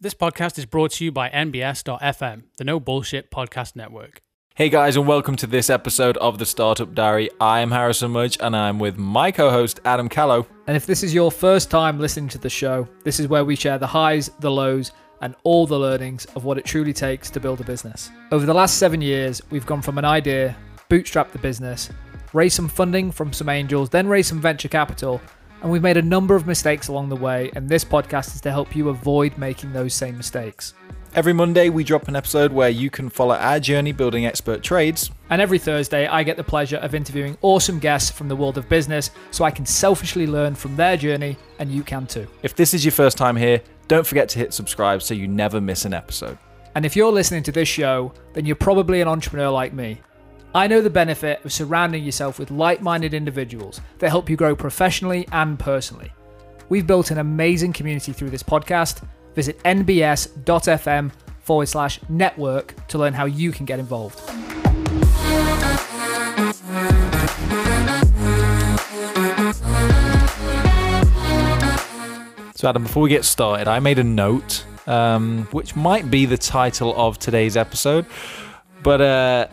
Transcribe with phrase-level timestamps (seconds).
[0.00, 4.22] This podcast is brought to you by NBS.FM, the No Bullshit Podcast Network.
[4.54, 7.30] Hey guys, and welcome to this episode of the Startup Diary.
[7.40, 10.46] I am Harrison Mudge, and I'm with my co-host Adam Callow.
[10.68, 13.56] And if this is your first time listening to the show, this is where we
[13.56, 17.40] share the highs, the lows, and all the learnings of what it truly takes to
[17.40, 18.08] build a business.
[18.30, 20.56] Over the last seven years, we've gone from an idea,
[20.88, 21.90] bootstrap the business,
[22.32, 25.20] raise some funding from some angels, then raise some venture capital,
[25.62, 28.50] and we've made a number of mistakes along the way, and this podcast is to
[28.50, 30.74] help you avoid making those same mistakes.
[31.14, 35.10] Every Monday, we drop an episode where you can follow our journey building expert trades.
[35.30, 38.68] And every Thursday, I get the pleasure of interviewing awesome guests from the world of
[38.68, 42.26] business so I can selfishly learn from their journey, and you can too.
[42.42, 45.60] If this is your first time here, don't forget to hit subscribe so you never
[45.60, 46.36] miss an episode.
[46.74, 50.00] And if you're listening to this show, then you're probably an entrepreneur like me.
[50.58, 54.56] I know the benefit of surrounding yourself with like minded individuals that help you grow
[54.56, 56.12] professionally and personally.
[56.68, 59.06] We've built an amazing community through this podcast.
[59.36, 61.12] Visit nbs.fm
[61.42, 64.18] forward slash network to learn how you can get involved.
[72.56, 76.36] So, Adam, before we get started, I made a note, um, which might be the
[76.36, 78.06] title of today's episode,
[78.82, 79.46] but uh,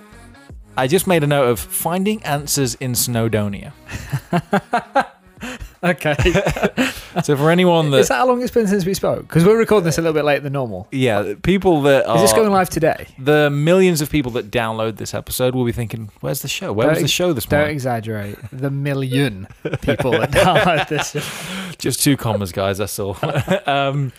[0.78, 3.72] I just made a note of finding answers in Snowdonia.
[5.84, 6.16] Okay.
[7.24, 9.22] So, for anyone that, Is that how long it's been since we spoke?
[9.22, 10.86] Because we're recording this a little bit later than normal.
[10.92, 13.08] yeah, people that are Is this going live today?
[13.18, 16.74] the millions of people that download this episode will be thinking, "Where's the show?
[16.74, 18.38] Where Don't- the show this Don't morning?" exaggerate.
[18.52, 19.48] The million
[19.82, 21.14] people that download this.
[21.78, 22.80] Just two commas, guys.
[22.80, 23.16] That's all.
[23.66, 24.12] um,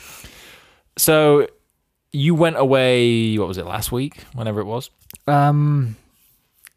[0.97, 1.49] so
[2.12, 3.37] you went away.
[3.37, 4.25] What was it last week?
[4.33, 4.89] Whenever it was.
[5.27, 5.97] Um,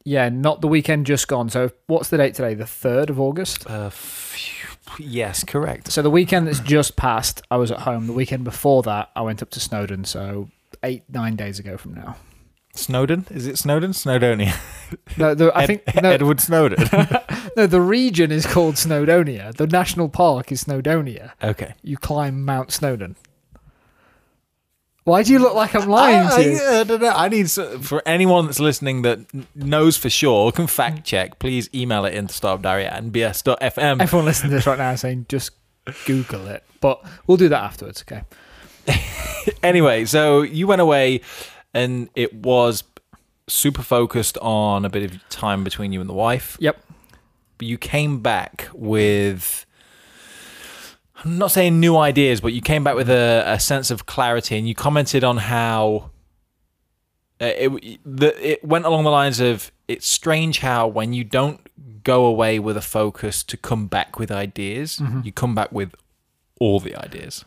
[0.10, 1.50] yeah, not the weekend just gone.
[1.50, 2.56] So what's the date today?
[2.56, 3.70] The third of August.
[3.70, 5.92] Uh, phew, yes, correct.
[5.92, 8.08] So the weekend that's just passed, I was at home.
[8.08, 10.06] The weekend before that, I went up to Snowdon.
[10.06, 10.50] So
[10.84, 12.16] eight nine days ago from now.
[12.76, 13.26] Snowden?
[13.30, 13.92] Is it Snowden?
[13.92, 14.56] Snowdonia.
[15.18, 16.88] No, the, I Ed- think no, Edward Snowden.
[17.58, 19.54] no, the region is called Snowdonia.
[19.56, 21.32] The national park is Snowdonia.
[21.44, 21.74] okay.
[21.84, 23.16] You climb Mount Snowdon.
[25.06, 26.60] Why do you look like I'm lying I, to you?
[26.62, 27.10] I, I don't know.
[27.10, 31.40] I need for anyone that's listening that n- knows for sure can fact check.
[31.40, 34.02] Please email it into startupdiary at nbs.fm.
[34.02, 35.52] Everyone listening to this right now is saying just
[36.06, 38.04] Google it, but we'll do that afterwards.
[38.08, 38.24] Okay.
[39.64, 41.22] anyway, so you went away
[41.74, 42.84] and it was
[43.48, 46.58] super focused on a bit of time between you and the wife.
[46.60, 46.78] Yep.
[47.58, 49.66] But you came back with
[51.24, 54.58] I'm not saying new ideas, but you came back with a, a sense of clarity
[54.58, 56.12] and you commented on how
[57.42, 61.60] uh, it the, it went along the lines of it's strange how when you don't
[62.04, 65.94] go away with a focus to come back with ideas, you come back with
[66.60, 67.44] all the ideas.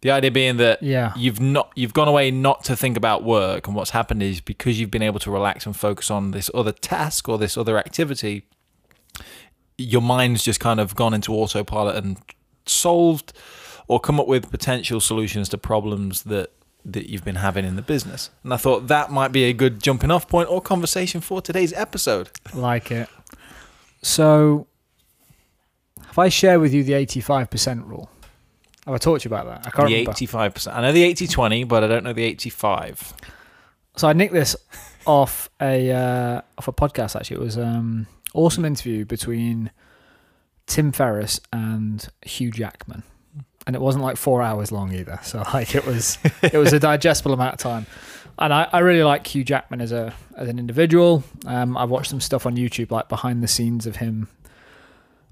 [0.00, 1.12] The idea being that Yeah.
[1.16, 4.80] you've not you've gone away not to think about work and what's happened is because
[4.80, 8.46] you've been able to relax and focus on this other task or this other activity
[9.78, 12.18] your mind's just kind of gone into autopilot and
[12.66, 13.32] solved
[13.88, 16.50] or come up with potential solutions to problems that
[16.84, 19.80] that you've been having in the business and i thought that might be a good
[19.82, 23.08] jumping off point or conversation for today's episode Like it.
[24.02, 24.66] So,
[26.06, 28.10] have I shared with you the 85% rule?
[28.84, 29.66] Have I talked to you about that?
[29.66, 30.12] I can't the remember.
[30.12, 33.14] 85% i know the 80-20 but i don't know the 85
[33.96, 34.56] So I nicked this
[35.06, 37.14] off a uh, off a podcast.
[37.16, 39.70] Actually, it was um awesome interview between
[40.72, 43.02] Tim Ferriss and Hugh Jackman,
[43.66, 45.20] and it wasn't like four hours long either.
[45.22, 47.86] So like it was it was a digestible amount of time.
[48.38, 51.24] And I, I really like Hugh Jackman as a as an individual.
[51.44, 54.28] Um, I've watched some stuff on YouTube, like behind the scenes of him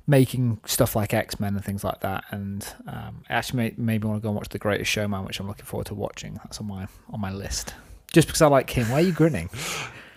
[0.06, 2.24] making stuff like X Men and things like that.
[2.30, 5.40] And um, actually made, made me want to go and watch The Greatest Showman, which
[5.40, 6.34] I'm looking forward to watching.
[6.34, 7.72] That's on my on my list.
[8.12, 8.90] Just because I like him.
[8.90, 9.48] Why are you grinning?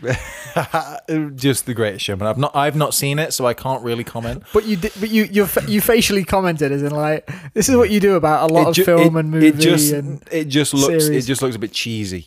[1.35, 4.43] just the greatest showman i've not i've not seen it so i can't really comment
[4.53, 7.89] But you did, but you you you facially commented as in like this is what
[7.89, 10.73] you do about a lot of ju- film and movie it just and it just
[10.73, 11.25] looks series.
[11.25, 12.25] it just looks a bit cheesy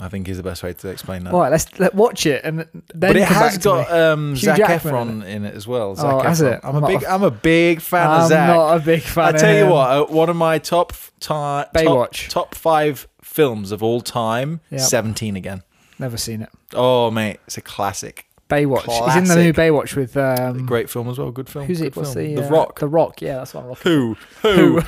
[0.00, 1.50] i think is the best way to explain that all right.
[1.50, 5.26] Let's let watch it and then but it has got um, Hugh Zac Jackman Efron
[5.26, 5.54] in it.
[5.54, 5.94] as well.
[5.96, 6.60] Zac Oh, has it?
[6.62, 8.48] I'm I'm a big, a- I'm a big fan I'm of Zac.
[8.48, 9.24] not a big fan.
[9.24, 12.28] I of tell you what, uh, one of my top top Baywatch.
[12.28, 14.60] top five films of all time.
[14.70, 14.80] Yep.
[14.82, 15.62] Seventeen again.
[15.98, 16.50] Never seen it.
[16.74, 18.26] Oh mate, it's a classic.
[18.48, 18.84] Baywatch.
[19.06, 20.66] He's in the new Baywatch with um.
[20.66, 21.32] Great film as well.
[21.32, 21.66] Good film.
[21.66, 21.96] Who's Good it?
[21.96, 22.26] What's film.
[22.26, 22.78] the The uh, Rock?
[22.78, 23.20] The Rock.
[23.20, 23.92] Yeah, that's what I'm looking.
[23.92, 24.14] Who?
[24.42, 24.80] Who?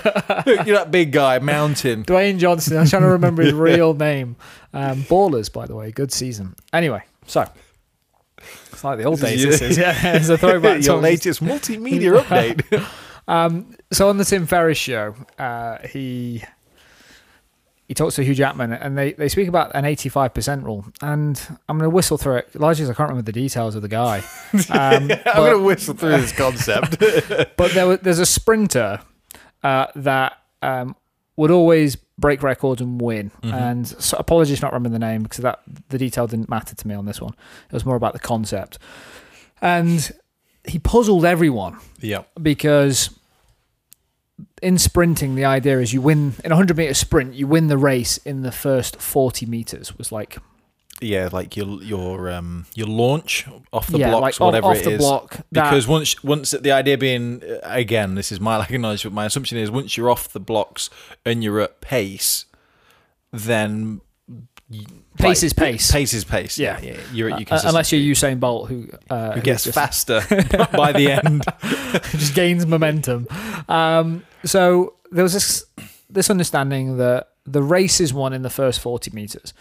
[0.64, 2.05] You're that big guy, Mountain.
[2.06, 2.76] Dwayne Johnson.
[2.76, 4.37] I'm trying to remember his real name.
[4.72, 6.55] Um, Ballers, by the way, good season.
[6.72, 7.49] Anyway, so
[8.70, 9.43] it's like the old days.
[9.43, 10.84] This is yeah, it's a throwback.
[10.84, 12.88] Your latest multimedia update.
[13.26, 16.44] Um, so on the Tim Ferriss show, uh, he
[17.88, 20.85] he talks to Hugh Jackman, and they, they speak about an 85% rule.
[21.00, 23.82] And I'm going to whistle through it, largely because I can't remember the details of
[23.82, 24.23] the guy.
[24.70, 26.99] Um, I'm going to whistle through this concept.
[27.56, 29.00] but there was, there's a sprinter
[29.62, 30.96] uh, that um,
[31.37, 33.31] would always break records and win.
[33.43, 36.88] And so, apologies for not remembering the name because that the detail didn't matter to
[36.88, 37.34] me on this one.
[37.67, 38.79] It was more about the concept.
[39.61, 40.11] And
[40.64, 42.23] he puzzled everyone yeah.
[42.41, 43.18] because
[44.62, 47.79] in sprinting, the idea is you win in a 100 meter sprint, you win the
[47.79, 49.96] race in the first 40 meters.
[49.99, 50.38] Was like
[51.00, 54.85] Yeah, like your your um your launch off the yeah, blocks, like whatever off it
[54.85, 54.99] the is.
[54.99, 55.37] block.
[55.52, 59.02] that- Because once once the idea being uh, again, this is my lack of knowledge,
[59.05, 60.91] but my assumption is once you're off the blocks
[61.25, 62.44] and you're at pace,
[63.32, 64.00] then
[64.70, 64.85] Pace
[65.19, 65.91] like, is pace.
[65.91, 66.59] Pace is pace.
[66.59, 66.93] Yeah, Yeah.
[66.93, 67.00] yeah.
[67.12, 70.20] You're at your uh, unless you're Usain Bolt, who uh, who gets just- faster
[70.73, 71.44] by the end.
[72.11, 73.26] just gains momentum.
[73.69, 75.65] Um, so there was this
[76.11, 79.55] this understanding that the race is won in the first 40 meters.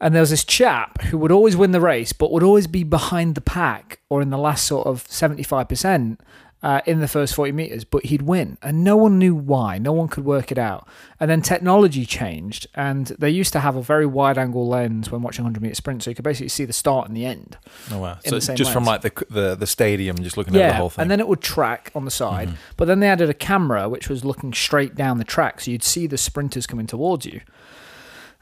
[0.00, 2.84] And there was this chap who would always win the race, but would always be
[2.84, 6.18] behind the pack or in the last sort of 75%
[6.62, 8.58] uh, in the first 40 meters, but he'd win.
[8.62, 9.78] And no one knew why.
[9.78, 10.88] No one could work it out.
[11.20, 15.22] And then technology changed, and they used to have a very wide angle lens when
[15.22, 17.56] watching 100 meter sprint, so you could basically see the start and the end.
[17.92, 18.18] Oh wow!
[18.24, 20.94] So just from like the the the stadium, just looking at the whole thing.
[20.94, 21.00] Mm-hmm.
[21.02, 22.50] And then it would track on the side.
[22.76, 25.60] But then they added a camera which was looking straight down the track.
[25.60, 27.40] So you'd see the sprinters coming towards you.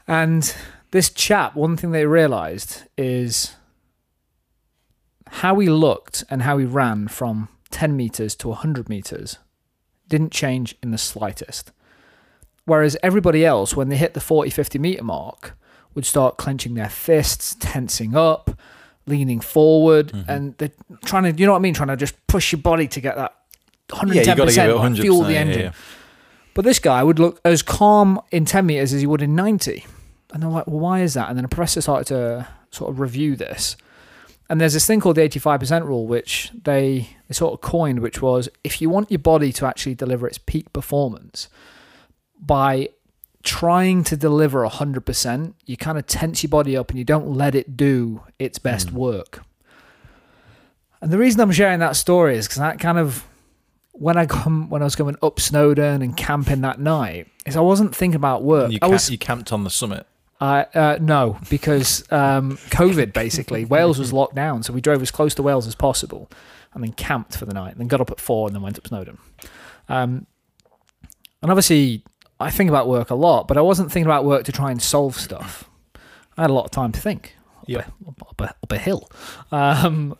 [0.07, 0.55] And
[0.91, 3.55] this chap, one thing they realized is
[5.27, 9.37] how he looked and how he ran from 10 meters to 100 meters
[10.07, 11.71] didn't change in the slightest.
[12.65, 15.57] Whereas everybody else, when they hit the 40, 50 meter mark,
[15.95, 18.51] would start clenching their fists, tensing up,
[19.05, 20.29] leaning forward, Mm-hmm.
[20.29, 20.71] and they're
[21.05, 21.73] trying to, you know what I mean?
[21.73, 23.33] Trying to just push your body to get that
[23.89, 25.01] 110% yeah, you got to give it like, 100.
[25.01, 25.73] fuel the engine.
[26.53, 29.85] But this guy would look as calm in 10 meters as he would in 90.
[30.33, 31.29] And they're like, well, why is that?
[31.29, 33.77] And then a professor started to sort of review this.
[34.49, 38.21] And there's this thing called the 85% rule, which they, they sort of coined, which
[38.21, 41.49] was if you want your body to actually deliver its peak performance
[42.39, 42.89] by
[43.43, 47.55] trying to deliver 100%, you kind of tense your body up and you don't let
[47.55, 48.97] it do its best hmm.
[48.97, 49.43] work.
[51.01, 53.25] And the reason I'm sharing that story is because that kind of
[53.91, 57.61] when I come when I was going up Snowdon and camping that night, is I
[57.61, 58.71] wasn't thinking about work.
[58.71, 60.05] You, I ca- was you camped on the summit.
[60.39, 63.65] Uh, uh, no, because um, COVID basically.
[63.65, 66.29] Wales was locked down, so we drove as close to Wales as possible,
[66.73, 67.71] and then camped for the night.
[67.71, 69.17] And then got up at four, and then went up Snowdon.
[69.89, 70.27] Um,
[71.41, 72.03] and obviously,
[72.39, 74.81] I think about work a lot, but I wasn't thinking about work to try and
[74.81, 75.69] solve stuff.
[76.37, 77.35] I had a lot of time to think.
[77.61, 77.85] Up, Yeah.
[78.05, 79.09] a, up, a, up a hill.
[79.51, 80.15] Um,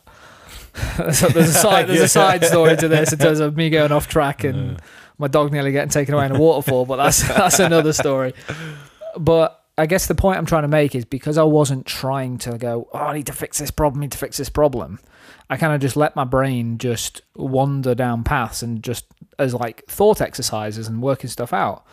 [1.11, 3.91] so there's a side there's a side story to this in terms of me going
[3.91, 4.79] off track and
[5.17, 8.33] my dog nearly getting taken away in a waterfall, but that's that's another story.
[9.17, 12.57] But I guess the point I'm trying to make is because I wasn't trying to
[12.57, 14.99] go, oh, I need to fix this problem, I need to fix this problem.
[15.49, 19.05] I kind of just let my brain just wander down paths and just
[19.37, 21.85] as like thought exercises and working stuff out.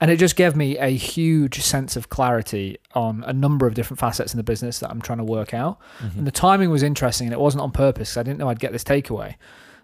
[0.00, 4.00] And it just gave me a huge sense of clarity on a number of different
[4.00, 5.78] facets in the business that I'm trying to work out.
[6.16, 8.16] And the timing was interesting and it wasn't on purpose.
[8.16, 9.34] I didn't know I'd get this takeaway.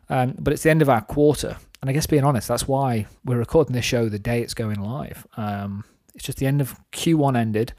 [0.08, 1.58] Um, but it's the end of our quarter.
[1.82, 4.80] And I guess being honest, that's why we're recording this show the day it's going
[4.80, 5.26] live.
[5.36, 5.84] Um,
[6.16, 7.72] it's just the end of Q1 ended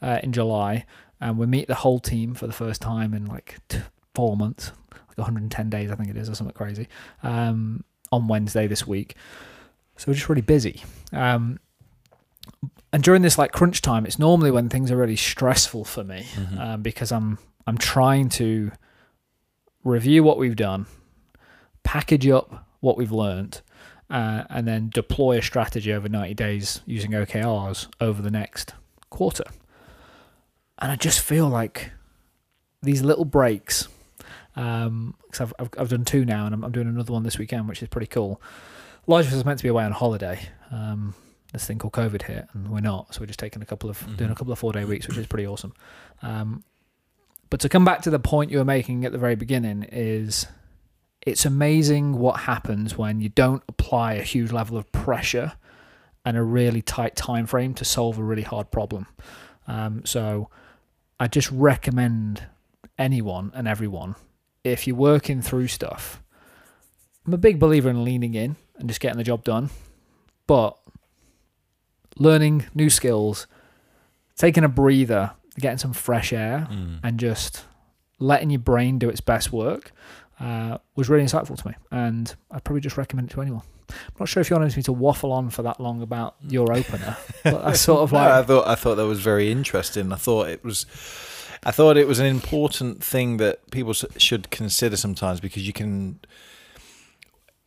[0.00, 0.86] uh, in July,
[1.20, 3.78] and we meet the whole team for the first time in like t-
[4.14, 6.88] four months, like 110 days, I think it is, or something crazy,
[7.22, 9.14] um, on Wednesday this week.
[9.96, 10.82] So we're just really busy.
[11.12, 11.60] Um,
[12.92, 16.26] and during this like crunch time, it's normally when things are really stressful for me
[16.58, 18.72] um, because I'm I'm trying to
[19.84, 20.86] review what we've done,
[21.84, 23.60] package up what we've learned,
[24.12, 28.74] uh, and then deploy a strategy over 90 days using OKRs over the next
[29.08, 29.44] quarter.
[30.78, 31.92] And I just feel like
[32.82, 33.88] these little breaks,
[34.54, 37.38] um, because I've, I've, I've done two now, and I'm, I'm doing another one this
[37.38, 38.40] weekend, which is pretty cool.
[39.06, 40.40] Largely was meant to be away on holiday.
[40.70, 41.14] Um,
[41.54, 44.16] this thing called COVID hit, and we're not, so we're just taking a couple of
[44.18, 45.72] doing a couple of four day weeks, which is pretty awesome.
[46.20, 46.64] Um,
[47.48, 50.46] but to come back to the point you were making at the very beginning is
[51.26, 55.52] it's amazing what happens when you don't apply a huge level of pressure
[56.24, 59.06] and a really tight time frame to solve a really hard problem.
[59.66, 60.48] Um, so
[61.20, 62.46] I just recommend
[62.98, 64.14] anyone and everyone
[64.64, 66.22] if you're working through stuff.
[67.26, 69.70] I'm a big believer in leaning in and just getting the job done,
[70.48, 70.76] but
[72.16, 73.46] learning new skills,
[74.36, 76.98] taking a breather, getting some fresh air, Mm.
[77.02, 77.64] and just
[78.18, 79.92] letting your brain do its best work
[80.42, 81.74] uh, was really insightful to me.
[81.90, 83.62] And I'd probably just recommend it to anyone.
[83.90, 86.72] I'm not sure if you wanted me to waffle on for that long about your
[86.72, 90.12] opener, but I sort of No, I thought I thought that was very interesting.
[90.12, 90.86] I thought it was,
[91.62, 96.20] I thought it was an important thing that people should consider sometimes because you can,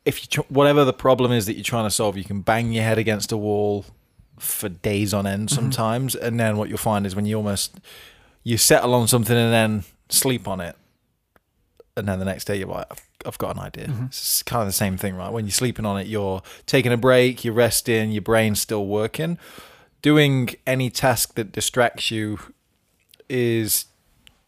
[0.03, 2.71] if you tr- whatever the problem is that you're trying to solve, you can bang
[2.71, 3.85] your head against a wall
[4.39, 5.55] for days on end Mm-hmm.
[5.55, 7.79] sometimes, and then what you'll find is when you almost
[8.43, 10.75] you settle on something and then sleep on it,
[11.97, 13.87] and then the next day you're like, I've, I've got an idea.
[13.87, 14.05] Mm-hmm.
[14.05, 15.31] It's kind of the same thing, right?
[15.31, 19.37] When you're sleeping on it, you're taking a break, you're resting, your brain's still working.
[20.01, 22.39] Doing any task that distracts you
[23.27, 23.85] is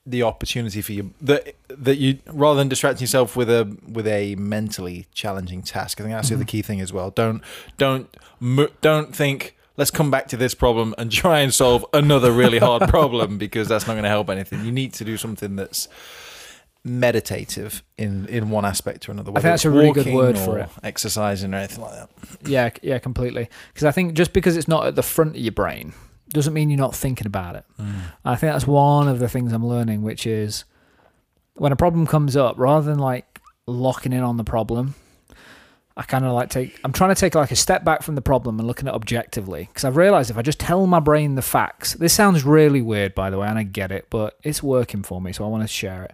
[0.06, 4.36] the opportunity for you that that you rather than distracting yourself with a with a
[4.36, 6.00] mentally challenging task.
[6.00, 7.12] I think that's the other key thing as well.
[7.12, 7.42] Don't
[7.78, 8.16] don't
[8.82, 12.88] don't think let's come back to this problem and try and solve another really hard
[12.90, 14.64] problem because that's not going to help anything.
[14.64, 15.88] You need to do something that's
[16.88, 19.32] meditative in in one aspect or another.
[19.32, 20.70] I think that's a really good word for or it.
[20.84, 22.10] Exercising or anything like that.
[22.46, 23.50] yeah, yeah, completely.
[23.74, 25.94] Because I think just because it's not at the front of your brain
[26.30, 27.66] doesn't mean you're not thinking about it.
[27.80, 27.94] Mm.
[28.26, 30.66] I think that's one of the things I'm learning, which is
[31.54, 34.96] when a problem comes up, rather than like locking in on the problem,
[35.96, 36.80] I kind of like take.
[36.84, 38.96] I'm trying to take like a step back from the problem and looking at it
[38.96, 42.82] objectively because I've realized if I just tell my brain the facts, this sounds really
[42.82, 45.48] weird, by the way, and I get it, but it's working for me, so I
[45.48, 46.14] want to share it.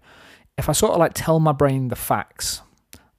[0.58, 2.62] If I sort of like tell my brain the facts,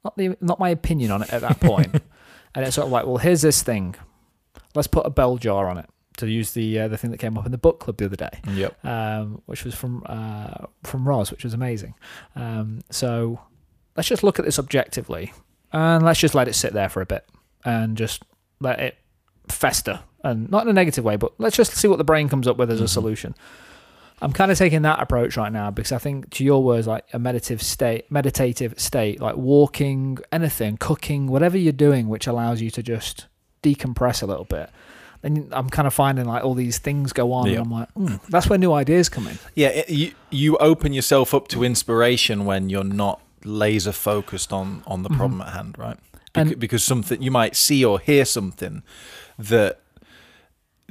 [0.05, 1.95] not the not my opinion on it at that point,
[2.55, 3.95] and it's sort of like, well, here's this thing.
[4.75, 5.87] Let's put a bell jar on it
[6.19, 8.15] to use the uh, the thing that came up in the book club the other
[8.17, 8.85] day Yep.
[8.85, 11.95] um, which was from uh, from Roz, which was amazing.
[12.37, 13.41] Um, so
[13.97, 15.33] let's just look at this objectively,
[15.73, 17.29] and let's just let it sit there for a bit,
[17.65, 18.23] and just
[18.61, 18.97] let it
[19.49, 22.47] fester, and not in a negative way, but let's just see what the brain comes
[22.47, 22.89] up with as a Mhm.
[22.91, 23.35] solution.
[24.23, 27.05] I'm kind of taking that approach right now because I think, to your words, like
[27.13, 32.71] a meditative state, meditative state, like walking, anything, cooking, whatever you're doing, which allows you
[32.71, 33.27] to just
[33.63, 34.71] decompress a little bit.
[35.23, 37.53] Then I'm kind of finding like all these things go on, Yeah.
[37.55, 39.39] and I'm like, mm, that's where new ideas come in.
[39.55, 44.83] Yeah, it, you you open yourself up to inspiration when you're not laser focused on
[44.87, 45.97] on the problem at hand, right?
[46.35, 48.83] Bec- And- because something you might see or hear something
[49.39, 49.81] that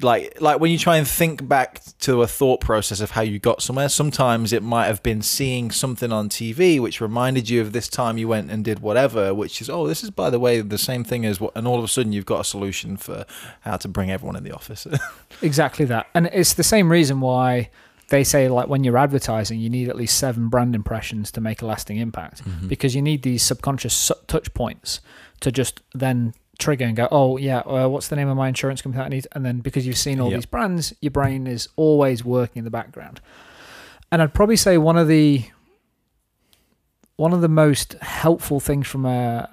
[0.01, 3.38] like like when you try and think back to a thought process of how you
[3.38, 7.73] got somewhere sometimes it might have been seeing something on TV which reminded you of
[7.73, 10.62] this time you went and did whatever which is oh this is by the way
[10.62, 13.25] the same thing as what and all of a sudden you've got a solution for
[13.62, 14.88] how to bring everyone in the office.
[15.41, 16.07] Exactly that.
[16.13, 17.69] And it's the same reason why
[18.09, 21.62] they say like when you're advertising you need at least seven brand impressions to make
[21.62, 22.45] a lasting impact.
[22.45, 22.67] Mm-hmm.
[22.67, 25.01] Because you need these subconscious touch points
[25.41, 26.33] to just then
[26.63, 29.10] trigger and go oh yeah uh, what's the name of my insurance company that I
[29.15, 30.38] need and then because you've seen all Yep.
[30.38, 33.20] these brands your brain is always working in the background
[34.12, 35.43] and I'd probably say one of the
[37.15, 39.48] one of the most helpful things from a,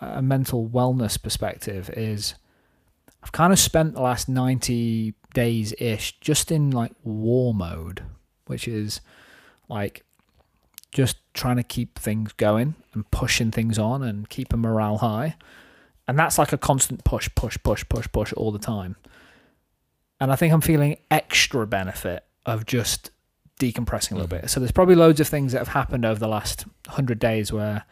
[0.00, 2.34] a mental wellness perspective is
[3.22, 8.02] I've kind of spent the last 90 days ish just in like war mode,
[8.46, 9.00] which is
[9.68, 10.04] like
[10.92, 15.36] just trying to keep things going and pushing things on and keep a morale high.
[16.10, 18.96] And that's like a constant push, push, push, push, push all the time.
[20.18, 23.12] And I think I'm feeling extra benefit of just
[23.60, 24.50] decompressing a little bit.
[24.50, 27.84] So there's probably loads of things that have happened over the last 100 days where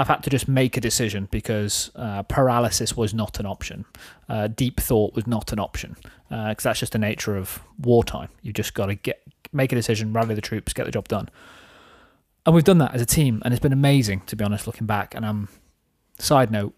[0.00, 3.84] I've had to just make a decision because uh, paralysis was not an option.
[4.28, 5.94] Uh, deep thought was not an option
[6.28, 8.30] because that's just the nature of wartime.
[8.42, 11.28] You just got to get make a decision, rally the troops, get the job done.
[12.44, 14.66] And we've done that as a team, and it's been amazing to be honest.
[14.66, 15.48] Looking back, and um,
[16.18, 16.74] side note,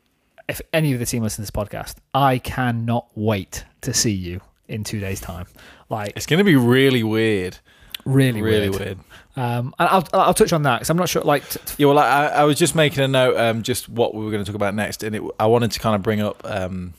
[0.50, 4.40] if any of the team listen to this podcast, I cannot wait to see you
[4.69, 5.47] in two days' time.
[5.88, 7.59] Like it's going to be really weird
[8.04, 8.80] really, really weird.
[8.80, 8.99] weird.
[9.37, 11.23] Um, and I'll I'll touch on that because I'm not sure.
[11.23, 14.25] Like, t- Yeah, well, I, I was just making a note, um, just what we
[14.25, 16.40] were going to talk about next, and it, I wanted to kind of bring up,
[16.45, 16.95] um,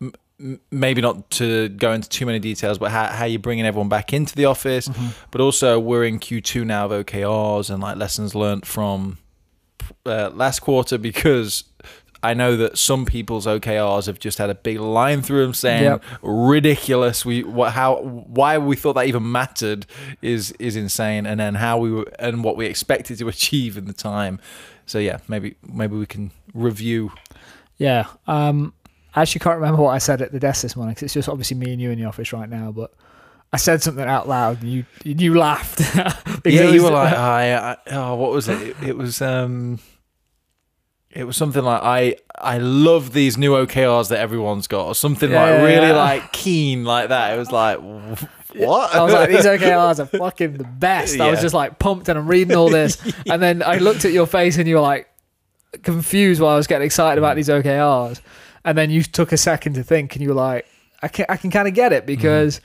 [0.00, 3.88] m- maybe not to go into too many details, but how, how you're bringing everyone
[3.88, 4.88] back into the office,
[5.30, 9.18] but also we're in Q2 now of OKRs and like lessons learned from
[10.06, 11.64] uh, last quarter because
[12.24, 15.82] I know that some people's OKRs have just had a big line through them saying
[15.84, 16.02] Yep.
[16.22, 17.24] ridiculous.
[17.24, 19.86] We what how why we thought that even mattered
[20.22, 23.84] is is insane, and then how we were and what we expected to achieve in
[23.86, 24.40] the time.
[24.86, 27.12] So yeah, maybe maybe we can review.
[27.78, 28.06] yeah.
[28.26, 28.72] Um,
[29.16, 31.28] I actually can't remember what I said at the desk this morning 'cause it's just
[31.28, 32.72] obviously me and you in the office right now.
[32.72, 32.92] But
[33.52, 35.78] I said something out loud and you you laughed.
[35.78, 38.60] Because Yeah, you were like, I, I, oh, what was it?
[38.60, 38.76] it?
[38.88, 39.78] It was um,
[41.14, 45.30] it was something like I I love these new OKRs that everyone's got, or something
[45.30, 45.96] Yeah, like yeah, really yeah.
[45.96, 47.34] like keen like that.
[47.34, 47.78] It was like
[48.54, 48.94] what?
[48.94, 51.20] I was like, these OKRs are fucking the best.
[51.20, 53.00] I was just like pumped and I'm reading all this.
[53.30, 55.08] And then I looked at your face and you were like,
[55.82, 57.36] confused while I was getting excited about mm.
[57.36, 58.20] these OKRs,
[58.64, 60.66] and then you took a second to think, and you were like,
[61.02, 62.06] I can I can kind of get it mm.
[62.06, 62.60] because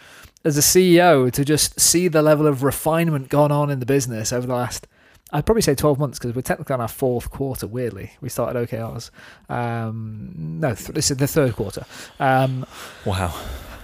[0.45, 4.31] as a CEO to just see the level of refinement gone on in the business
[4.31, 4.87] over the last.
[5.31, 8.11] I'd probably say 12 months because we're technically on our fourth quarter, weirdly.
[8.21, 9.11] We started OKRs.
[9.49, 11.85] Um, no, th- this is the third quarter.
[12.19, 12.65] Um,
[13.05, 13.33] Wow.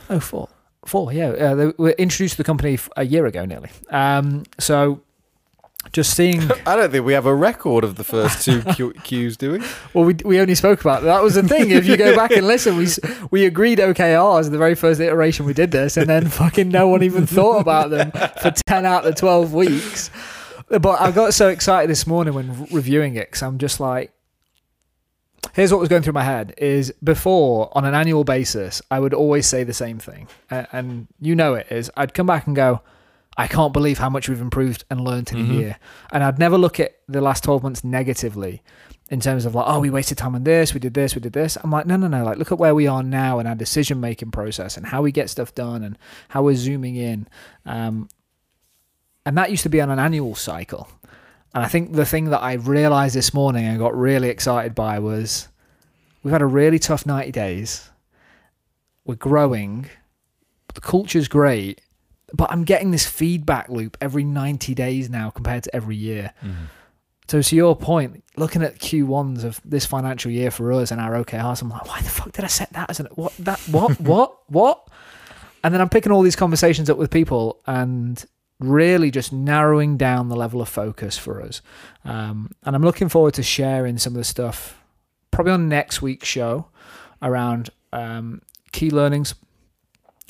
[0.09, 0.49] Oh, four.
[0.85, 1.29] Four, yeah.
[1.29, 3.69] Uh, they were introduced to the company a year ago nearly.
[3.89, 5.01] Um, so
[5.91, 6.41] just seeing.
[6.65, 9.59] I don't think we have a record of the first two Q- Qs, do we?
[9.93, 11.69] well, we, we only spoke about that was the thing.
[11.71, 12.87] If you go back and listen, we
[13.31, 17.01] we agreed OKRs the very first iteration we did this, and then fucking no one
[17.03, 18.11] even thought about them
[18.41, 20.09] for ten out of twelve weeks.
[20.69, 24.11] But I got so excited this morning when reviewing it because I'm just like,
[25.53, 29.13] here's what was going through my head: is before on an annual basis, I would
[29.13, 31.91] always say the same thing, and, and you know it is.
[31.95, 32.81] I'd come back and go.
[33.37, 35.49] I can't believe how much we've improved and learned in Mhm.
[35.49, 35.79] a year.
[36.13, 38.63] And I'd never look at the last 12 months negatively
[39.09, 41.33] in terms of like, oh, we wasted time on this, we did this, we did
[41.33, 41.57] this.
[41.61, 42.23] I'm like, no, no, no.
[42.23, 45.11] Like, look at where we are now and our decision making process and how we
[45.11, 45.97] get stuff done and
[46.29, 47.27] how we're zooming in.
[47.65, 48.07] Um,
[49.25, 50.87] and that used to be on an annual cycle.
[51.53, 54.99] And I think the thing that I realized this morning and got really excited by
[54.99, 55.47] was
[56.21, 57.89] we've had a really tough 90 days.
[59.05, 59.89] We're growing.
[60.73, 61.81] The culture's great.
[62.33, 66.33] But I'm getting this feedback loop every 90 days now compared to every year.
[66.43, 66.65] Mm-hmm.
[67.27, 71.13] So to your point, looking at Q1s of this financial year for us and our
[71.13, 73.99] OKRs, I'm like, why the fuck did I set that as an what that what
[74.01, 74.89] what what?
[75.63, 78.23] And then I'm picking all these conversations up with people and
[78.59, 81.61] really just narrowing down the level of focus for us.
[82.03, 84.81] Um, and I'm looking forward to sharing some of the stuff
[85.31, 86.67] probably on next week's show
[87.21, 89.35] around um, key learnings,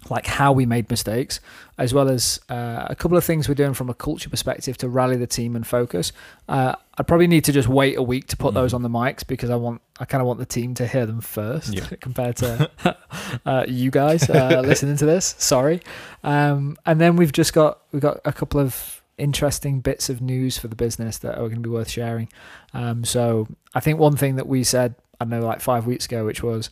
[0.10, 1.40] like how we made mistakes,
[1.78, 4.88] as well as uh, a couple of things we're doing from a culture perspective to
[4.90, 6.12] rally the team and focus.
[6.48, 9.26] Uh, I probably need to just wait a week to put those on the mics
[9.26, 11.86] because I want I kind of want the team to hear them first Yeah.
[12.02, 12.70] compared to
[13.46, 15.36] uh, you guys uh, listening to this.
[15.38, 15.82] Sorry,
[16.24, 20.58] um, and then we've just got we've got a couple of interesting bits of news
[20.58, 22.28] for the business that are going to be worth sharing.
[22.74, 26.06] Um, so I think one thing that we said I don't know like five weeks
[26.06, 26.70] ago, which was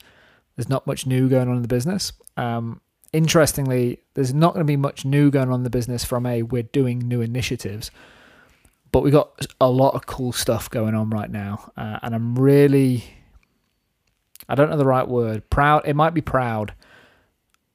[0.55, 2.12] there's not much new going on in the business.
[2.38, 2.81] Um,
[3.13, 6.41] interestingly, there's not going to be much new going on in the business from a
[6.41, 7.91] we're doing new initiatives,
[8.91, 12.36] but we got a lot of cool stuff going on right now, uh, and I'm
[12.36, 13.04] really,
[14.49, 15.84] I don't know the right word, proud.
[15.86, 16.73] It might be proud.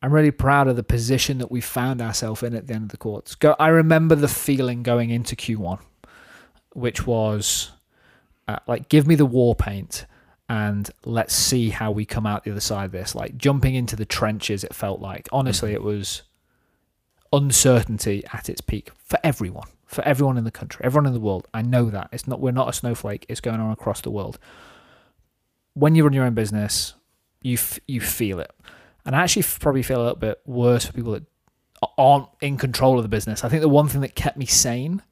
[0.02, 2.90] I'm really proud of the position that we found ourselves in at the end of
[2.90, 3.34] the courts.
[3.34, 5.80] Go, I remember the feeling going into Q1,
[6.72, 7.72] which was
[8.46, 10.06] uh, like, give me the war paint
[10.48, 13.14] and let's see how we come out the other side of this.
[13.14, 15.28] Like jumping into the trenches, it felt like.
[15.30, 16.22] Honestly, it was
[17.32, 21.46] uncertainty at its peak for everyone, for everyone in the country, everyone in the world.
[21.52, 22.40] I know that it's not.
[22.40, 23.26] We're not a snowflake.
[23.28, 24.38] It's going on across the world.
[25.74, 26.94] When you run your own business,
[27.42, 28.50] you f- you feel it,
[29.04, 31.24] and I actually probably feel a little bit worse for people that
[31.96, 33.44] aren't in control of the business.
[33.44, 35.02] I think the one thing that kept me sane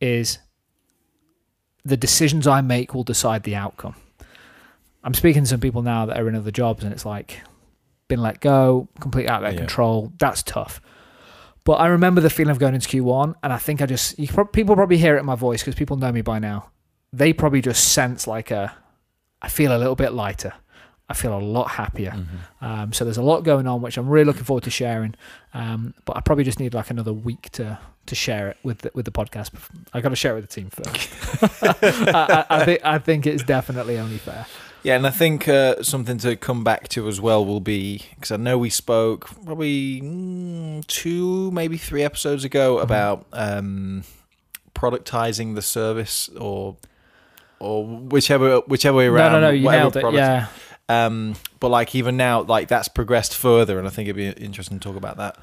[0.00, 0.38] is
[1.84, 3.96] the decisions I make will decide the outcome.
[5.04, 7.40] I'm speaking to some people now that are in other jobs, and it's like
[8.08, 9.58] been let go, completely out of their Yeah.
[9.58, 10.12] control.
[10.18, 10.80] That's tough.
[11.64, 14.26] But I remember the feeling of going into Q1, and I think I just you,
[14.52, 16.70] people probably hear it in my voice because people know me by now.
[17.12, 18.74] They probably just sense like a,
[19.40, 20.52] I feel a little bit lighter.
[21.08, 22.12] I feel a lot happier.
[22.12, 22.64] Mm-hmm.
[22.64, 25.14] Um, so there's a lot going on, which I'm really looking forward to sharing.
[25.52, 28.90] Um, but I probably just need like another week to to share it with the,
[28.94, 29.50] with the podcast.
[29.94, 31.62] I got to share it with the team first.
[31.62, 34.46] I, I, I think I think it's definitely only fair.
[34.84, 38.30] Yeah, and I think uh, something to come back to as well will be because
[38.30, 42.82] I know we spoke probably mm, two, maybe three episodes ago Mm-hmm.
[42.84, 44.04] about um,
[44.74, 46.76] productizing the service or
[47.60, 49.32] or whichever whichever way around.
[49.32, 50.04] no, no, no, you nailed it.
[50.12, 50.48] Yeah,
[50.88, 54.78] Um, but like even now, like that's progressed further, and I think it'd be interesting
[54.78, 55.38] to talk about that.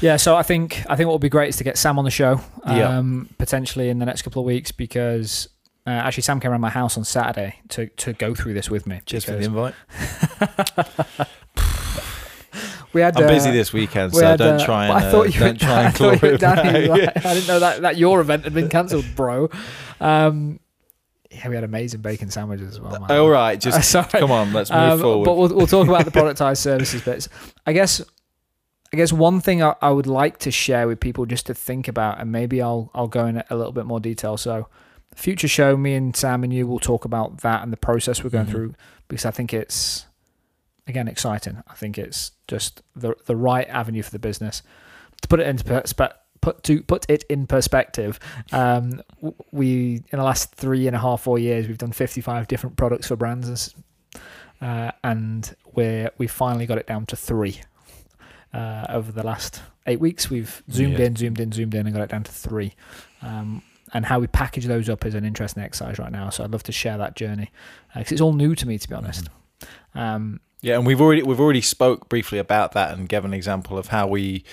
[0.00, 2.04] Yeah, so I think I think what would be great is to get Sam on
[2.04, 2.96] the show, Yeah.
[2.98, 5.48] um, potentially in the next couple of weeks because
[5.88, 8.86] uh, actually Sam came around my house on Saturday to to go through this with
[8.86, 9.00] me.
[9.06, 9.74] Just for the invite.
[12.92, 15.10] we had I'm uh, busy this weekend, we so had, don't uh, try and I
[15.10, 16.36] thought uh, you don't try and were glorify.
[16.36, 19.48] Danny, like, I didn't know that that your event had been cancelled, bro.
[20.00, 20.60] Um,
[21.30, 23.00] yeah, we had amazing bacon sandwiches as well.
[23.00, 23.10] Man.
[23.10, 24.06] All right, just Sorry.
[24.08, 25.24] come on, let's move Um, forward.
[25.24, 27.28] But we'll, we'll talk about the productized services bits.
[27.66, 28.02] I guess,
[28.92, 31.88] I guess one thing I, I would like to share with people just to think
[31.88, 34.36] about, and maybe I'll I'll go in a little bit more detail.
[34.36, 34.68] So,
[35.14, 38.30] future show, me and Sam and you will talk about that and the process we're
[38.30, 38.50] going Mhm.
[38.50, 38.74] through
[39.08, 40.06] because I think it's
[40.86, 41.62] again exciting.
[41.68, 44.62] I think it's just the the right avenue for the business.
[45.22, 48.18] To put it into perspe- put to put it in perspective,
[48.52, 49.02] um,
[49.50, 53.08] we in the last three and a half four years we've done 55 different products
[53.08, 53.74] for brands, and
[54.60, 57.60] uh, and we're we finally got it down to three.
[58.54, 61.04] Uh, over the last eight weeks, we've zoomed Yeah.
[61.06, 62.72] in, zoomed in, zoomed in, and got it down to three.
[63.20, 63.62] Um,
[63.94, 66.30] and how we package those up is an interesting exercise right now.
[66.30, 67.50] So I'd love to share that journey
[67.94, 69.28] because it's all new to me, to be honest.
[69.94, 73.78] Um, Yeah, and we've already we've already spoke briefly about that and gave an example
[73.78, 74.44] of how we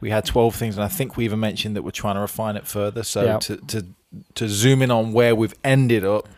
[0.00, 2.56] we had twelve things, and I think we even mentioned that we're trying to refine
[2.56, 3.02] it further.
[3.04, 3.38] So Yeah.
[3.38, 3.86] to to
[4.34, 6.28] to zoom in on where we've ended up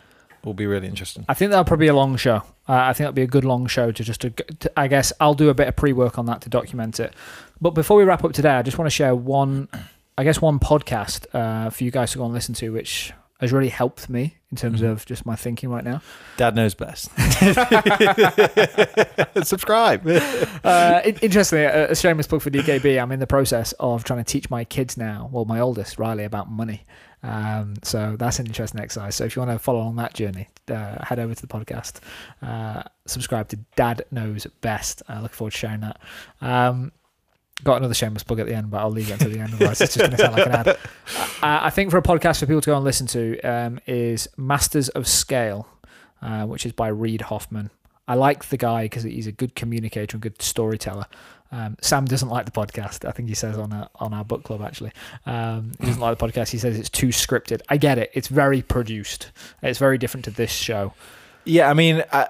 [0.45, 1.25] will be really interesting.
[1.27, 2.37] I think that'll probably be a long show.
[2.69, 4.71] Uh, I think that'll be a good long show to just to, to.
[4.77, 7.15] I guess I'll do a bit of pre-work on that to document it.
[7.63, 9.69] But before we wrap up today, I just want to share one,
[10.17, 13.53] I guess one podcast uh, for you guys to go and listen to, which has
[13.53, 14.93] really helped me in terms Mhm.
[14.93, 16.01] of just my thinking right now.
[16.37, 17.11] Dad knows best.
[19.45, 20.07] Subscribe.
[20.65, 23.01] Uh, interestingly, a, a shameless plug for DKB.
[23.01, 26.25] I'm in the process of trying to teach my kids now, well, my oldest Riley,
[26.25, 26.85] about money.
[27.23, 29.15] Um, so that's an interesting exercise.
[29.17, 32.01] So if you want to follow on that journey, uh, head over to the podcast,
[32.41, 35.03] uh, subscribe to Dad Knows Best.
[35.07, 36.01] I look forward to sharing that.
[36.41, 36.93] Um,
[37.63, 39.55] got another shameless plug at the end, but I'll leave it until the end.
[39.55, 40.79] Otherwise, it's just going to sound like an ad.
[41.43, 44.27] Uh, I think for a podcast for people to go and listen to um, is
[44.39, 45.69] Masters of Scale,
[46.23, 47.69] uh, which is by Reid Hoffman.
[48.09, 51.05] I like the guy because he's a good communicator and good storyteller.
[51.53, 53.07] Um, Sam doesn't like the podcast.
[53.07, 54.93] I think he says on our, on our book club actually.
[55.27, 56.49] Um, he doesn't like the podcast.
[56.49, 57.61] He says it's too scripted.
[57.69, 58.11] I get it.
[58.15, 59.31] It's very produced.
[59.63, 60.95] It's very different to this show.
[61.45, 62.29] Yeah, I mean, I,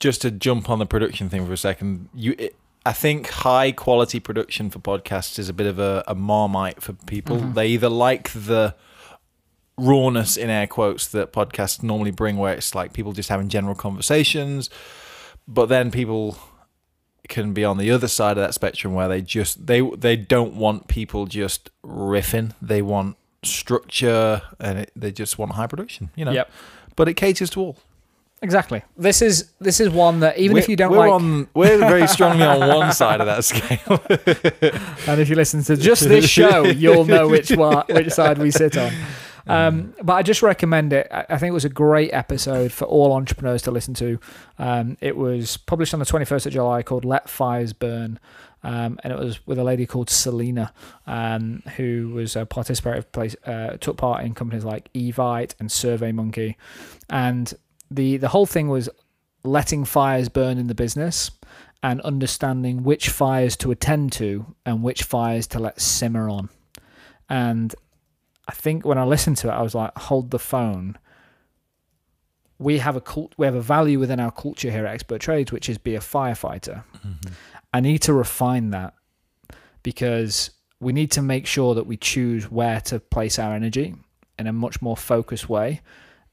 [0.00, 3.72] just to jump on the production thing for a second, you, it, I think high
[3.72, 7.38] quality production for podcasts is a bit of a, a marmite for people.
[7.38, 7.54] Mhm.
[7.54, 8.76] They either like the
[9.76, 13.74] rawness in air quotes that podcasts normally bring, where it's like people just having general
[13.74, 14.70] conversations,
[15.48, 16.38] but then people
[17.28, 20.54] can be on the other side of that spectrum where they just they they don't
[20.54, 22.52] want people just riffing.
[22.62, 26.10] They want structure and it, they just want high production.
[26.14, 26.32] You know.
[26.32, 26.50] Yep.
[26.94, 27.76] But it caters to all.
[28.42, 28.82] Exactly.
[28.96, 31.78] This is this is one that even if We're- you don't we're like, on, we're
[31.78, 34.00] very strongly on one side of that scale.
[35.08, 38.50] and if you listen to just this show, you'll know which one, which side we
[38.50, 38.92] sit on.
[39.48, 41.06] Um, but I just recommend it.
[41.10, 44.18] I think it was a great episode for all entrepreneurs to listen to.
[44.58, 48.18] Um, it was published on the 21st of July called Let Fires Burn.
[48.64, 50.72] Um, and it was with a lady called Selina,
[51.06, 56.56] um, who was a participator, place, uh, took part in companies like Evite and SurveyMonkey.
[57.08, 57.54] And
[57.90, 58.88] the, the whole thing was
[59.44, 61.30] letting fires burn in the business
[61.82, 66.48] and understanding which fires to attend to and which fires to let simmer on.
[67.28, 67.74] And
[68.48, 70.98] I think when I listened to it, I was like, hold the phone.
[72.58, 75.52] We have a cult, we have a value within our culture here at Expert Trades,
[75.52, 76.84] which is be a firefighter.
[76.98, 77.32] Mm-hmm.
[77.72, 78.94] I need to refine that
[79.82, 83.94] because we need to make sure that we choose where to place our energy
[84.38, 85.80] in a much more focused way.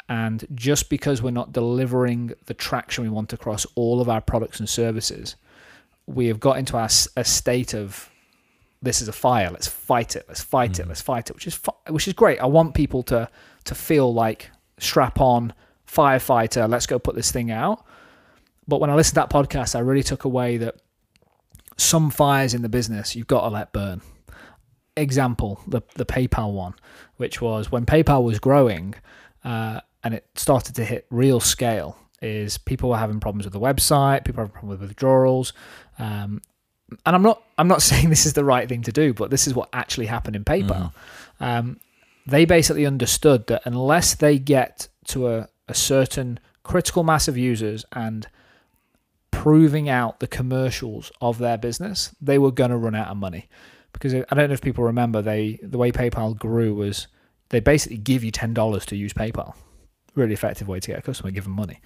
[0.09, 4.59] And just because we're not delivering the traction we want across all of our products
[4.59, 5.35] and services,
[6.05, 8.09] we have got into our, a state of
[8.81, 9.49] this is a fire.
[9.49, 10.25] Let's fight it.
[10.27, 10.83] Let's fight it.
[10.83, 10.89] Mhm.
[10.89, 11.33] Let's fight it.
[11.35, 11.57] Which is
[11.89, 12.39] which is great.
[12.39, 13.29] I want people to
[13.63, 15.53] to feel like strap on
[15.87, 16.69] firefighter.
[16.69, 17.85] Let's go put this thing out.
[18.67, 20.75] But when I listened to that podcast, I really took away that
[21.77, 24.01] some fires in the business you've got to let burn.
[24.97, 26.73] Example: the the PayPal one,
[27.15, 28.95] which was when PayPal was growing,
[29.45, 31.97] uh, and it started to hit real scale.
[32.21, 35.51] Is people were having problems with the website, people were having problems with withdrawals,
[35.99, 36.41] um,
[37.05, 39.47] and I'm not I'm not saying this is the right thing to do, but this
[39.47, 40.93] is what actually happened in PayPal.
[41.39, 41.79] Um,
[42.25, 47.83] they basically understood that unless they get to a, a certain critical mass of users
[47.91, 48.27] and
[49.31, 53.49] proving out the commercials of their business, they were going to run out of money.
[53.91, 57.07] Because I don't know if people remember, they the way PayPal grew was
[57.49, 59.53] they basically give you ten dollars to use PayPal.
[60.15, 61.81] Really effective way to get a customer, give them money.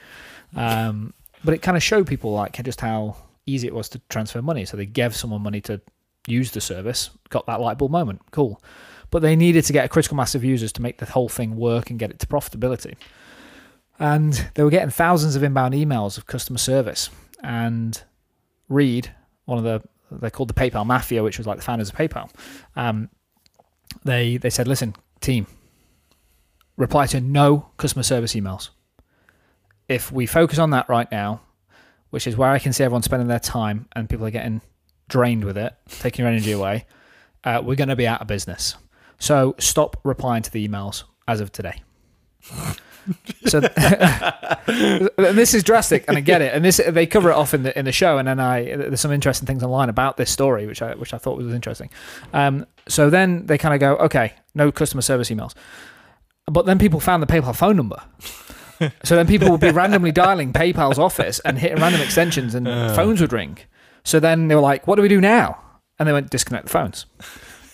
[0.56, 1.13] Um,
[1.44, 4.66] but it kind of showed people like just how easy it was to transfer money.
[4.66, 5.82] So they gave someone money to
[6.28, 8.62] use the service, got that light bulb moment, cool.
[9.10, 11.56] But they needed to get a critical mass of users to make the whole thing
[11.56, 12.96] work and get it to profitability.
[14.00, 17.10] And they were getting thousands of inbound emails of customer service.
[17.42, 18.02] And
[18.68, 21.96] Reid, one of the they're called the PayPal Mafia, which was like the founders of
[21.96, 22.30] PayPal.
[22.76, 23.10] Um,
[24.04, 25.48] they they said, listen, team,
[26.78, 28.70] reply to no customer service emails.
[29.90, 31.42] If we focus on that right now,
[32.10, 34.62] which is where I can see everyone spending their time and people are getting
[35.10, 36.86] drained with it, taking your energy away,
[37.44, 38.76] uh, we're going to be out of business.
[39.20, 41.82] So stop replying to the emails as of today.
[43.46, 43.60] So
[44.68, 46.54] this is drastic, and I get it.
[46.54, 49.02] And this they cover it off in the in the show, and then I there's
[49.02, 51.90] some interesting things online about this story, which I which I thought was interesting.
[52.34, 55.54] Um, so then they kind of go, okay, no customer service emails,
[56.47, 58.01] but then people found the PayPal phone number.
[59.03, 63.21] so then people would be randomly dialing PayPal's office and hitting random extensions, and phones
[63.21, 63.57] would ring.
[64.03, 65.62] So then they were like, "What do we do now?"
[65.99, 67.05] And they went, "Disconnect the phones."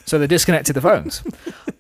[0.06, 1.24] So they disconnected the phones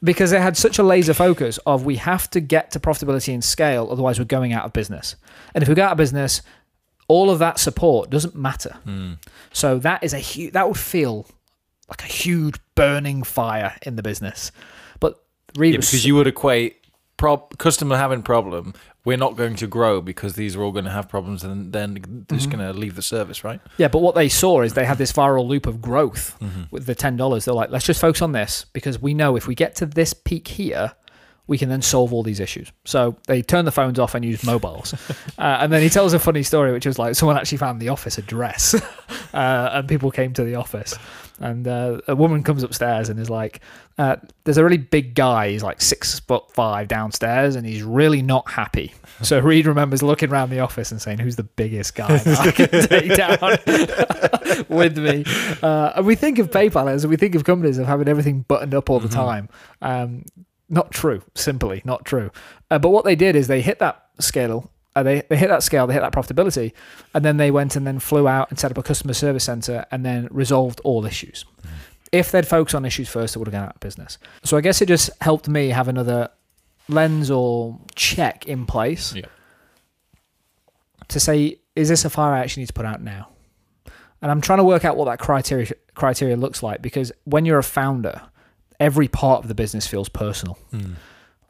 [0.03, 3.43] because they had such a laser focus of we have to get to profitability and
[3.43, 5.15] scale, otherwise we're going out of business.
[5.53, 6.41] And if we go out of business,
[7.08, 8.77] all of that support doesn't matter.
[8.86, 9.13] Hmm.
[9.51, 10.53] So that is a huge.
[10.53, 11.27] That would feel
[11.89, 14.51] like a huge burning fire in the business.
[14.99, 15.21] But
[15.58, 16.77] Reid Yeah, because you would equate
[17.17, 18.73] prob- customer having problem.
[19.06, 22.26] We're not going to grow because these are all going to have problems, and then
[22.30, 23.60] they're just going to leave the service, right?
[23.78, 26.63] Yeah, but what they saw is they had this viral loop of growth Mm-hmm.
[26.71, 27.43] with the ten dollars.
[27.45, 30.13] They're like, let's just focus on this because we know if we get to this
[30.13, 30.93] peak here,
[31.47, 32.71] we can then solve all these issues.
[32.86, 34.93] So they turned the phones off and used mobiles.
[35.38, 37.89] uh, and then he tells a funny story, which was like someone actually found the
[37.89, 38.73] office address,
[39.34, 40.97] uh, and people came to the office,
[41.43, 43.60] and uh, a woman comes upstairs and is like,
[43.97, 45.49] uh, "There's a really big guy.
[45.49, 50.32] He's like six foot five downstairs, and he's really not happy." So Reid remembers looking
[50.32, 54.97] around the office and saying, "Who's the biggest guy that I can take down with
[54.97, 55.23] me?"
[55.62, 58.73] Uh, and we think of PayPal as we think of companies of having everything buttoned
[58.73, 59.49] up all the time.
[59.82, 60.25] Um,
[60.67, 62.32] not true, simply not true.
[62.71, 64.71] Uh, but what they did is they hit that scale.
[64.95, 66.71] Uh, they, they hit that scale, they hit that profitability,
[67.15, 69.86] and then they went and then flew out and set up a customer service center
[69.91, 71.45] and then resolved all issues.
[72.12, 74.19] If they'd focused on issues first, they would have gone out of business.
[74.43, 76.29] So I guess it just helped me have another
[76.88, 79.25] lens or check in place Yeah.
[81.08, 83.29] to say, is this a fire I actually need to put out now?
[84.21, 87.60] And I'm trying to work out what that criteria criteria looks like because when you're
[87.60, 88.21] a founder,
[88.79, 90.58] every part of the business feels personal.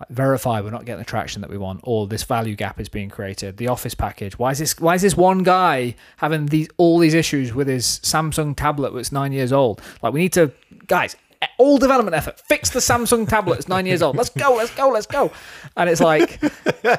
[0.10, 2.90] Like verify we're not getting the traction that we want, or this value gap is
[2.90, 3.58] being created.
[3.58, 4.38] The office package.
[4.38, 4.80] Why is this?
[4.80, 9.12] Why is this one guy having these all these issues with his Samsung tablet that's
[9.12, 9.82] nine years old?
[10.02, 10.52] Like we need to,
[10.88, 11.16] guys.
[11.58, 12.40] All development effort.
[12.40, 13.60] Fix the Samsung tablet.
[13.60, 14.16] It's nine years old.
[14.16, 14.56] Let's go.
[14.56, 14.88] Let's go.
[14.88, 15.30] Let's go.
[15.76, 16.42] And it's like,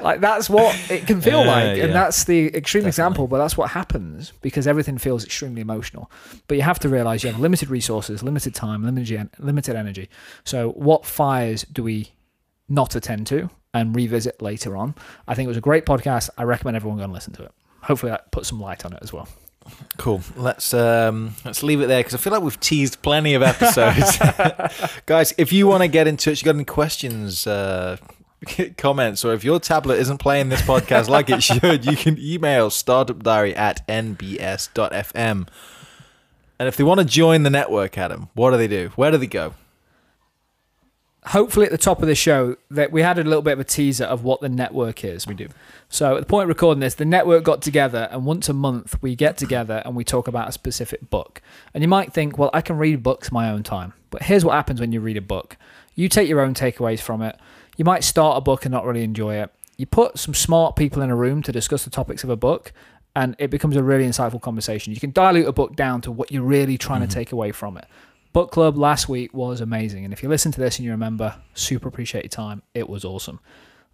[0.03, 1.85] like that's what it can feel Yeah, like, yeah.
[1.85, 3.25] and that's the extreme example.
[3.25, 6.11] But that's what happens because everything feels extremely emotional.
[6.47, 10.09] But you have to realize you have limited resources, limited time, limited limited energy.
[10.43, 12.11] So what fires do we
[12.67, 14.95] not attend to and revisit later on?
[15.27, 16.29] I think it was a great podcast.
[16.37, 17.51] I recommend everyone go and listen to it.
[17.81, 19.27] Hopefully, that puts some light on it as well.
[19.97, 20.21] Cool.
[20.35, 24.17] Let's um, let's leave it there because I feel like we've teased plenty of episodes,
[25.05, 25.33] guys.
[25.37, 27.97] If you want to get in touch, you got any questions, uh,
[28.77, 32.69] comments, or if your tablet isn't playing this podcast like it should, you can email
[32.69, 35.47] startupdiary at nbs.fm.
[36.57, 38.91] And if they want to join the network, Adam, what do they do?
[38.95, 39.55] Where do they go?
[41.27, 43.63] Hopefully at the top of the show that we had a little bit of a
[43.63, 45.25] teaser of what the network is.
[45.25, 45.47] We do.
[45.89, 49.01] So at the point of recording this, the network got together and once a month
[49.01, 51.41] we get together and we talk about a specific book.
[51.73, 53.93] And you might think, well, I can read books my own time.
[54.11, 55.57] But here's what happens when you read a book.
[55.95, 57.37] You take your own takeaways from it.
[57.77, 59.51] You might start a book and not really enjoy it.
[59.77, 62.71] You put some smart people in a room to discuss the topics of a book
[63.15, 64.93] and it becomes a really insightful conversation.
[64.93, 67.13] You can dilute a book down to what you're really trying to mm-hmm.
[67.13, 67.85] take away from it.
[68.35, 70.03] Book club last week was amazing.
[70.03, 72.63] And if you listen to this and you remember, super appreciate your time.
[72.73, 73.39] It was awesome.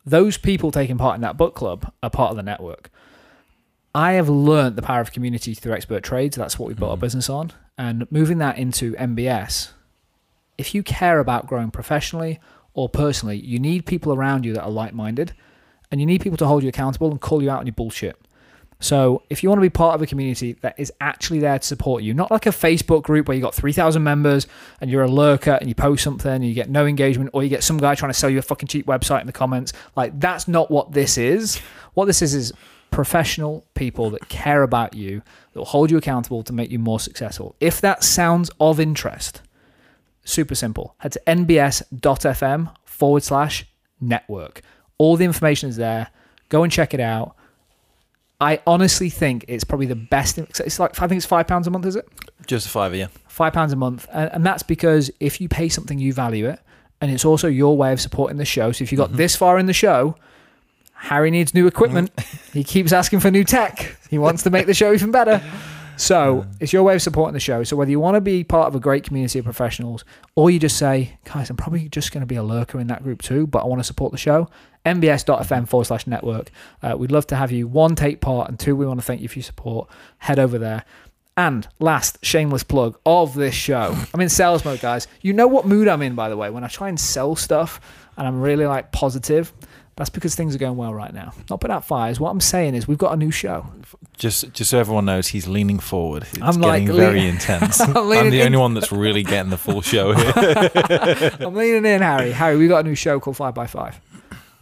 [0.04, 2.89] Those people taking part in that book club are part of the network.
[3.93, 6.38] I have learned the power of community through expert trades.
[6.38, 7.01] That's what we built our mm-hmm.
[7.01, 7.54] business on.
[7.77, 9.73] And moving that into NBS,
[10.58, 12.39] if you care about growing professionally
[12.73, 15.34] or personally, you need people around you that are like minded
[15.91, 18.19] and you need people to hold you accountable and call you out on your bullshit.
[18.82, 21.65] So if you want to be part of a community that is actually there to
[21.65, 24.48] support you, not like a Facebook group where you got 3,000 members
[24.82, 27.50] and you're a lurker and you post something and you get no engagement or you
[27.50, 30.20] get some guy trying to sell you a fucking cheap website in the comments, like
[30.20, 31.62] that's not what this is.
[31.94, 32.52] What this is is
[32.89, 35.22] professional people that care about you,
[35.54, 37.56] that will hold you accountable to make you more successful.
[37.60, 39.44] If that sounds of interest,
[40.24, 40.96] super simple.
[40.98, 43.67] Head to nbs.fm forward slash
[44.00, 44.62] network.
[44.98, 46.08] All the information is there.
[46.50, 47.36] Go and check it out.
[48.41, 50.39] I honestly think it's probably the best.
[50.39, 52.08] It's like I think it's five pounds a month, is it?
[52.47, 53.08] Just a fiver, yeah.
[53.27, 56.60] Five pounds a month, and, and that's because if you pay something, you value it,
[56.99, 58.71] and it's also your way of supporting the show.
[58.71, 59.17] So if you got mm-hmm.
[59.17, 60.15] this far in the show,
[60.93, 62.15] Harry needs new equipment.
[62.15, 62.58] Mm-hmm.
[62.58, 63.95] he keeps asking for new tech.
[64.10, 65.41] He wants to make the show even better.
[66.01, 67.63] So it's your way of supporting the show.
[67.63, 70.57] So whether you want to be part of a great community of professionals, or you
[70.57, 73.45] just say, guys, I'm probably just going to be a lurker in that group too,
[73.45, 74.49] but I want to support the show.
[74.83, 76.49] nbs.fm forward slash network.
[76.81, 77.67] Uh, we'd love to have you.
[77.67, 79.91] One, take part, and two, we want to thank you for your support.
[80.17, 80.85] Head over there.
[81.37, 83.95] And last, shameless plug of this show.
[84.11, 85.07] I'm in sales mode, guys.
[85.21, 87.79] You know what mood I'm in, by the way, when I try and sell stuff
[88.17, 89.53] and I'm really like positive.
[90.01, 91.31] That's because things are going well right now.
[91.47, 92.19] Not put out fires.
[92.19, 93.67] What I'm saying is we've got a new show.
[94.17, 96.23] Just just so everyone knows, he's leaning forward.
[96.23, 97.79] It's I'm like getting lean- very intense.
[97.79, 101.31] I'm I'm, the in- only one that's really getting the full show here.
[101.39, 102.31] I'm leaning in, Harry.
[102.31, 104.01] Harry, we've got a new show called Five by Five.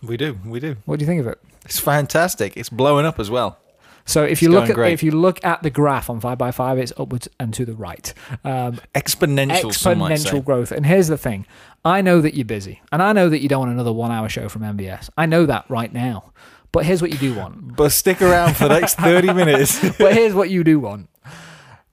[0.04, 0.76] we do, we do.
[0.86, 1.40] What do you think of it?
[1.64, 2.58] It's fantastic.
[2.58, 3.58] It's blowing up as well.
[4.06, 4.94] So if you It's look at great.
[4.94, 7.74] if you look at the graph on five by five, it's upwards and to the
[7.76, 8.12] right.
[8.44, 10.32] Um, Exponential, some might say.
[10.32, 10.72] exponential growth.
[10.72, 11.46] And here's the thing:
[11.86, 14.50] I know that you're busy, and I know that you don't want another one-hour show
[14.50, 15.10] from NBS.
[15.18, 16.34] I know that right now.
[16.72, 17.76] But here's what you do want.
[17.76, 19.80] But stick around for the next 30 minutes.
[19.98, 21.10] but here's what you do want.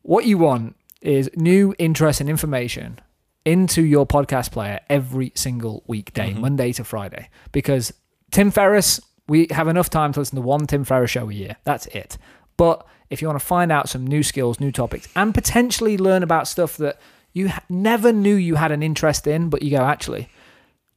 [0.02, 2.98] What you want is new interest and information
[3.44, 6.40] into your podcast player every single weekday, Mhm.
[6.40, 7.28] Monday to Friday.
[7.52, 7.92] Because
[8.32, 11.56] Tim Ferriss, we have enough time to listen to one Tim Ferriss show a year.
[11.64, 12.18] That's it.
[12.56, 16.22] But if you want to find out some new skills, new topics, and potentially learn
[16.24, 16.98] about stuff that
[17.36, 20.30] you ha- never knew you had an interest in, but you go, actually,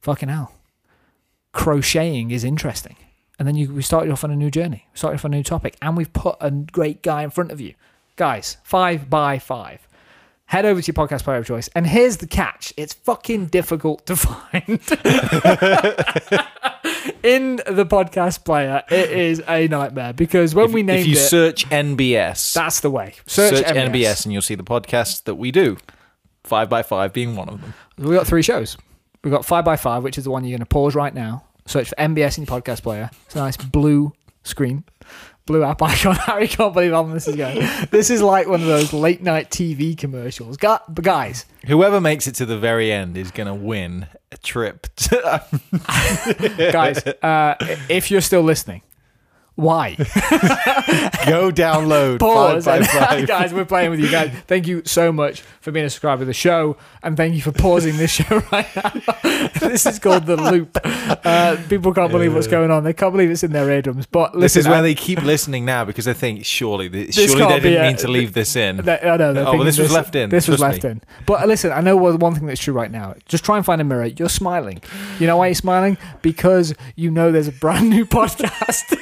[0.00, 0.52] fucking hell,
[1.52, 2.96] crocheting is interesting.
[3.38, 5.36] And then you, we started off on a new journey, we started off on a
[5.36, 7.74] new topic, and we've put a great guy in front of you.
[8.16, 9.86] Guys, five by five.
[10.46, 11.68] Head over to your podcast player of choice.
[11.76, 14.80] And here's the catch it's fucking difficult to find.
[17.22, 21.06] in the podcast player, it is a nightmare because when if, we named it, if
[21.06, 23.14] you it, search NBS, that's the way.
[23.26, 24.24] search, Search, NBS.
[24.24, 25.76] and you'll see the podcast that we do.
[26.44, 27.74] Five by five being one of them.
[27.98, 28.76] We've got three shows.
[29.22, 31.44] We've got 5 by 5 which is the one you're going to pause right now.
[31.66, 33.10] Search for NBS in your podcast player.
[33.26, 34.12] It's a nice blue
[34.44, 34.84] screen,
[35.44, 36.16] blue app icon.
[36.16, 37.58] Harry can't believe how this is going.
[37.90, 40.56] This is like one of those late night TV commercials.
[40.56, 44.86] But guys, Whoever makes it to the very end is going to win a trip.
[44.96, 45.44] To,
[46.72, 47.56] guys, uh,
[47.90, 48.80] if you're still listening,
[49.60, 49.94] why?
[51.26, 52.18] go download.
[52.20, 52.64] Pause.
[52.64, 53.26] Five by five.
[53.28, 54.30] guys, we're playing with you guys.
[54.46, 57.52] Thank you so much for being a subscriber to the show, and thank you for
[57.52, 58.92] pausing this show right now.
[59.60, 60.78] this is called the loop.
[60.84, 62.84] Uh, people can't believe what's going on.
[62.84, 64.06] They can't believe it's in their eardrums.
[64.06, 67.16] But This is where I- they keep listening now because they think surely, they, This
[67.16, 68.78] surely they didn't a- mean to leave this in.
[68.78, 69.30] They, I know.
[69.30, 70.90] Oh, well, thinking this was left in, This was left me.
[70.90, 71.02] in.
[71.26, 73.14] But listen, I know one thing that's true right now.
[73.26, 74.06] Just try and find a mirror.
[74.06, 74.82] You're smiling.
[75.18, 75.98] You know why you're smiling?
[76.22, 78.96] Because you know there's a brand new podcast.